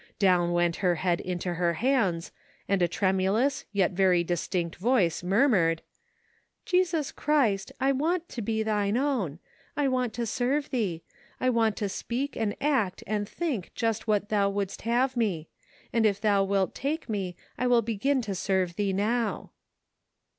Down 0.17 0.51
went 0.51 0.77
her 0.77 0.95
head 0.95 1.19
into 1.21 1.53
her 1.53 1.73
hands, 1.75 2.31
and 2.67 2.81
a 2.81 2.87
tremulous, 2.87 3.65
yet 3.71 3.91
very 3.91 4.23
distinct 4.23 4.77
voice 4.77 5.21
murmured: 5.21 5.83
"Jesus 6.65 7.11
Christ, 7.11 7.71
I 7.79 7.91
want 7.91 8.27
to 8.29 8.41
be 8.41 8.63
thine 8.63 8.97
own; 8.97 9.37
I 9.77 9.87
want 9.87 10.13
to 10.13 10.25
serve 10.25 10.71
thee; 10.71 11.03
I 11.39 11.51
want 11.51 11.77
to 11.77 11.87
speak 11.87 12.35
and 12.35 12.55
act 12.59 13.03
and 13.05 13.29
think 13.29 13.75
just 13.75 14.07
what 14.07 14.29
thou 14.29 14.49
wouldst 14.49 14.81
have 14.81 15.15
me; 15.15 15.49
and 15.93 16.03
if 16.03 16.19
thou 16.19 16.43
wilt 16.45 16.73
take 16.73 17.07
me, 17.07 17.35
I 17.55 17.67
will 17.67 17.83
begin 17.83 18.23
to 18.23 18.33
serve 18.33 18.77
thee 18.77 18.93
now." 18.93 19.51